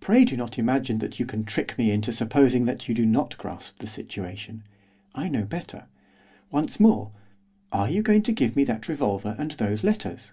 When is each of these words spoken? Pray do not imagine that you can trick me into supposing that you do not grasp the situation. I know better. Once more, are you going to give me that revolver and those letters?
Pray 0.00 0.24
do 0.24 0.38
not 0.38 0.58
imagine 0.58 1.00
that 1.00 1.20
you 1.20 1.26
can 1.26 1.44
trick 1.44 1.76
me 1.76 1.90
into 1.90 2.14
supposing 2.14 2.64
that 2.64 2.88
you 2.88 2.94
do 2.94 3.04
not 3.04 3.36
grasp 3.36 3.76
the 3.80 3.86
situation. 3.86 4.64
I 5.14 5.28
know 5.28 5.44
better. 5.44 5.84
Once 6.50 6.80
more, 6.80 7.10
are 7.70 7.90
you 7.90 8.00
going 8.00 8.22
to 8.22 8.32
give 8.32 8.56
me 8.56 8.64
that 8.64 8.88
revolver 8.88 9.36
and 9.38 9.50
those 9.50 9.84
letters? 9.84 10.30